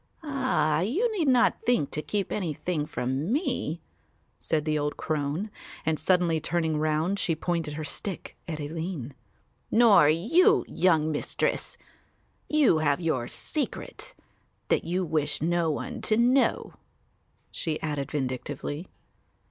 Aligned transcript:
"Ah, 0.23 0.79
you 0.79 1.11
need 1.15 1.27
not 1.27 1.61
think 1.63 1.91
to 1.91 2.01
keep 2.01 2.31
anything 2.31 2.87
from 2.87 3.31
me," 3.31 3.81
said 4.39 4.65
the 4.65 4.79
old 4.79 4.97
crone; 4.97 5.51
and 5.85 5.99
suddenly 5.99 6.39
turning 6.39 6.77
round, 6.79 7.19
she 7.19 7.35
pointed 7.35 7.75
her 7.75 7.83
stick 7.83 8.35
at 8.47 8.59
Aline, 8.59 9.13
"nor 9.69 10.09
you, 10.09 10.65
young 10.67 11.11
Mistress, 11.11 11.77
you 12.49 12.79
have 12.79 12.99
your 12.99 13.27
secret 13.27 14.15
that 14.69 14.83
you 14.85 15.05
wish 15.05 15.39
no 15.39 15.69
one 15.69 16.01
to 16.01 16.17
know," 16.17 16.73
she 17.51 17.79
added 17.83 18.09
vindictively. 18.11 18.87